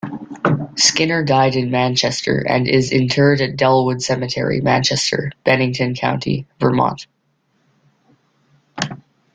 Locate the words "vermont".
6.59-7.05